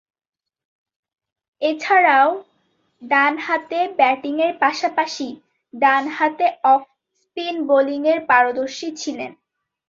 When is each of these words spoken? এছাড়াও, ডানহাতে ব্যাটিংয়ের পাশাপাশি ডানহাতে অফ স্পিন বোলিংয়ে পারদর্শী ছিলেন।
এছাড়াও, 1.61 2.29
ডানহাতে 3.01 3.79
ব্যাটিংয়ের 3.99 4.53
পাশাপাশি 4.59 5.27
ডানহাতে 5.73 6.47
অফ 6.73 6.81
স্পিন 7.17 7.55
বোলিংয়ে 7.69 8.15
পারদর্শী 8.29 8.87
ছিলেন। 9.01 9.31